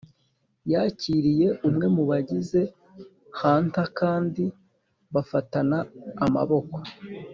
yakiriye 0.71 1.47
umwe 1.67 1.85
mu 1.95 2.03
bagize 2.09 2.61
hunter 3.39 3.87
kandi 3.99 4.43
bafatana 5.13 5.77
amaboko. 6.25 6.77